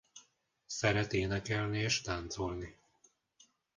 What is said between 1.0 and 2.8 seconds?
énekelni és táncolni.